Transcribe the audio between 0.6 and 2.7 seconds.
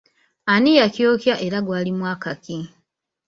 yakyokya era gwali mwaka ki?